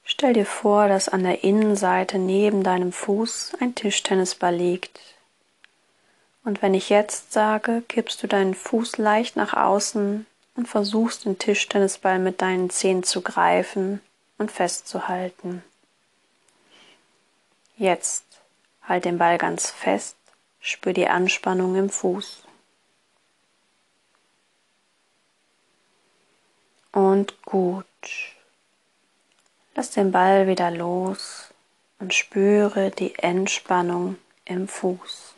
Stell 0.04 0.34
dir 0.34 0.46
vor, 0.46 0.86
dass 0.86 1.08
an 1.08 1.24
der 1.24 1.42
Innenseite 1.42 2.18
neben 2.18 2.62
deinem 2.62 2.92
Fuß 2.92 3.54
ein 3.58 3.74
Tischtennisball 3.74 4.54
liegt. 4.54 5.00
Und 6.44 6.62
wenn 6.62 6.74
ich 6.74 6.88
jetzt 6.88 7.32
sage, 7.32 7.82
kippst 7.88 8.22
du 8.22 8.28
deinen 8.28 8.54
Fuß 8.54 8.98
leicht 8.98 9.34
nach 9.34 9.54
außen 9.54 10.26
und 10.54 10.68
versuchst 10.68 11.24
den 11.24 11.38
Tischtennisball 11.38 12.20
mit 12.20 12.40
deinen 12.42 12.70
Zehen 12.70 13.02
zu 13.02 13.22
greifen 13.22 14.00
und 14.38 14.52
festzuhalten. 14.52 15.64
Jetzt 17.76 18.31
Halt 18.82 19.04
den 19.04 19.18
Ball 19.18 19.38
ganz 19.38 19.70
fest, 19.70 20.16
spür 20.60 20.92
die 20.92 21.08
Anspannung 21.08 21.76
im 21.76 21.90
Fuß. 21.90 22.44
Und 26.92 27.42
gut. 27.42 27.86
Lass 29.74 29.90
den 29.90 30.12
Ball 30.12 30.46
wieder 30.46 30.70
los 30.70 31.54
und 31.98 32.12
spüre 32.12 32.90
die 32.90 33.18
Entspannung 33.18 34.16
im 34.44 34.68
Fuß. 34.68 35.31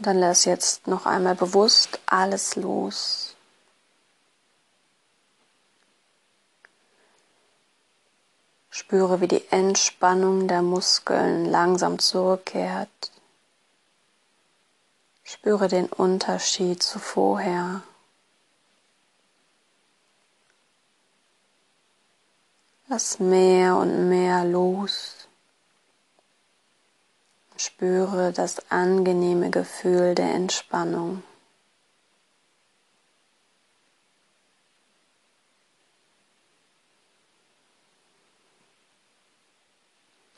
Dann 0.00 0.18
lass 0.18 0.44
jetzt 0.44 0.86
noch 0.86 1.06
einmal 1.06 1.34
bewusst 1.34 2.00
alles 2.06 2.56
los. 2.56 3.36
Spüre, 8.70 9.20
wie 9.20 9.28
die 9.28 9.46
Entspannung 9.50 10.48
der 10.48 10.62
Muskeln 10.62 11.44
langsam 11.44 11.98
zurückkehrt. 11.98 13.12
Spüre 15.22 15.68
den 15.68 15.86
Unterschied 15.86 16.82
zu 16.82 16.98
vorher. 16.98 17.82
Lass 22.88 23.20
mehr 23.20 23.76
und 23.76 24.08
mehr 24.08 24.44
los. 24.44 25.19
Spüre 27.62 28.32
das 28.32 28.70
angenehme 28.70 29.50
Gefühl 29.50 30.14
der 30.14 30.32
Entspannung. 30.32 31.22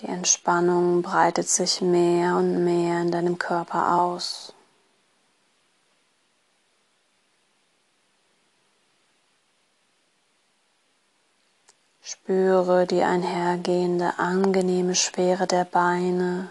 Die 0.00 0.08
Entspannung 0.08 1.02
breitet 1.02 1.48
sich 1.48 1.80
mehr 1.80 2.34
und 2.34 2.64
mehr 2.64 3.02
in 3.02 3.12
deinem 3.12 3.38
Körper 3.38 4.00
aus. 4.00 4.52
Spüre 12.00 12.88
die 12.88 13.04
einhergehende 13.04 14.18
angenehme 14.18 14.96
Schwere 14.96 15.46
der 15.46 15.64
Beine 15.64 16.50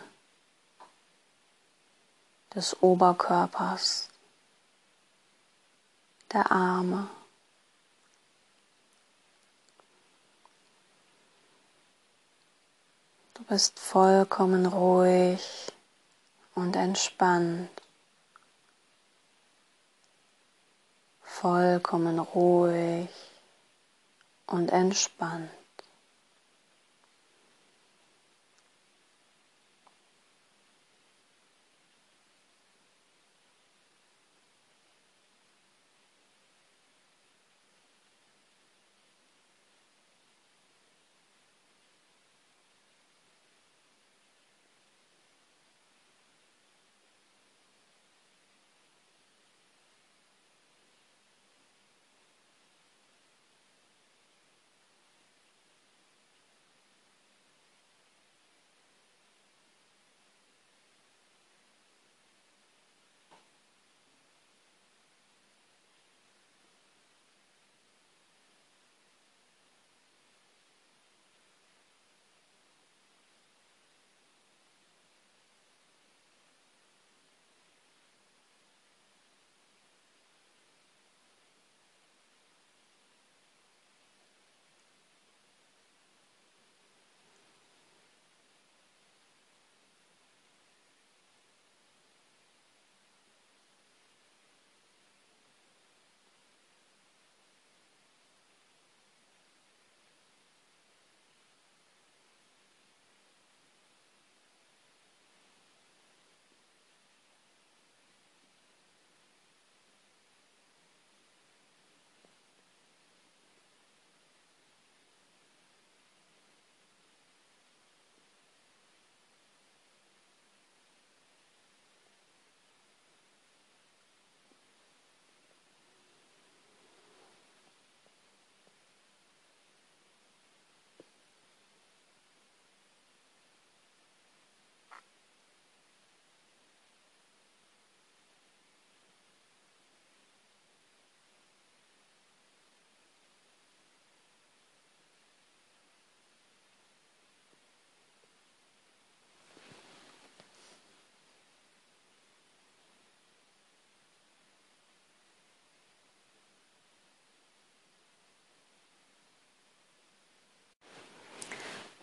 des 2.56 2.76
Oberkörpers, 2.82 4.10
der 6.32 6.52
Arme. 6.52 7.10
Du 13.34 13.44
bist 13.44 13.80
vollkommen 13.80 14.66
ruhig 14.66 15.72
und 16.56 16.76
entspannt. 16.76 17.70
Vollkommen 21.24 22.20
ruhig 22.20 23.10
und 24.46 24.70
entspannt. 24.70 25.50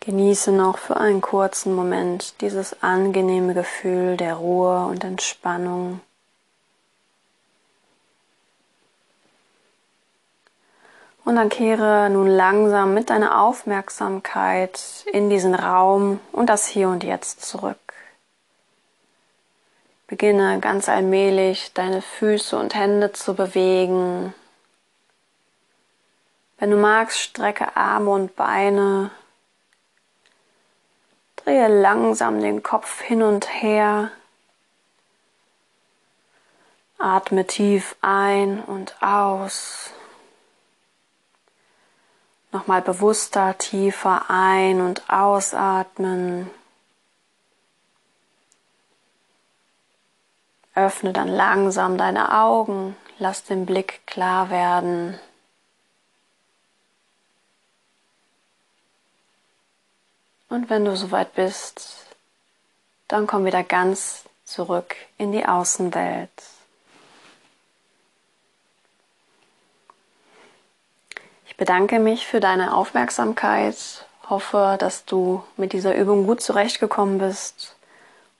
Genieße 0.08 0.52
noch 0.52 0.78
für 0.78 0.96
einen 0.96 1.20
kurzen 1.20 1.74
Moment 1.74 2.40
dieses 2.40 2.82
angenehme 2.82 3.52
Gefühl 3.52 4.16
der 4.16 4.36
Ruhe 4.36 4.86
und 4.86 5.04
Entspannung. 5.04 6.00
Und 11.26 11.36
dann 11.36 11.50
kehre 11.50 12.08
nun 12.08 12.26
langsam 12.26 12.94
mit 12.94 13.10
deiner 13.10 13.42
Aufmerksamkeit 13.42 15.04
in 15.12 15.28
diesen 15.28 15.54
Raum 15.54 16.20
und 16.32 16.46
das 16.46 16.66
Hier 16.66 16.88
und 16.88 17.04
Jetzt 17.04 17.42
zurück. 17.42 17.92
Beginne 20.06 20.58
ganz 20.60 20.88
allmählich 20.88 21.74
deine 21.74 22.00
Füße 22.00 22.58
und 22.58 22.74
Hände 22.74 23.12
zu 23.12 23.34
bewegen. 23.34 24.32
Wenn 26.56 26.70
du 26.70 26.78
magst, 26.78 27.18
strecke 27.18 27.76
Arme 27.76 28.08
und 28.08 28.36
Beine. 28.36 29.10
Drehe 31.48 31.68
langsam 31.68 32.42
den 32.42 32.62
Kopf 32.62 33.00
hin 33.00 33.22
und 33.22 33.48
her. 33.62 34.10
Atme 36.98 37.46
tief 37.46 37.96
ein 38.02 38.62
und 38.62 38.94
aus. 39.00 39.94
Nochmal 42.52 42.82
bewusster, 42.82 43.56
tiefer 43.56 44.26
ein- 44.28 44.82
und 44.82 45.08
ausatmen. 45.08 46.50
Öffne 50.74 51.14
dann 51.14 51.28
langsam 51.28 51.96
deine 51.96 52.38
Augen, 52.38 52.94
lass 53.18 53.44
den 53.44 53.64
Blick 53.64 54.06
klar 54.06 54.50
werden. 54.50 55.18
Und 60.48 60.70
wenn 60.70 60.84
du 60.84 60.96
soweit 60.96 61.34
bist, 61.34 62.06
dann 63.06 63.26
komm 63.26 63.44
wieder 63.44 63.62
ganz 63.62 64.24
zurück 64.44 64.96
in 65.18 65.32
die 65.32 65.44
Außenwelt. 65.44 66.30
Ich 71.46 71.56
bedanke 71.56 71.98
mich 71.98 72.26
für 72.26 72.40
deine 72.40 72.74
Aufmerksamkeit, 72.74 74.06
hoffe, 74.28 74.76
dass 74.78 75.04
du 75.04 75.42
mit 75.56 75.72
dieser 75.72 75.94
Übung 75.94 76.26
gut 76.26 76.40
zurechtgekommen 76.40 77.18
bist 77.18 77.76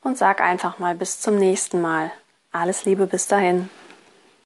und 0.02 0.16
sag 0.16 0.40
einfach 0.40 0.78
mal 0.78 0.94
bis 0.94 1.20
zum 1.20 1.36
nächsten 1.36 1.80
Mal. 1.80 2.10
Alles 2.52 2.84
Liebe 2.84 3.06
bis 3.06 3.26
dahin. 3.26 3.68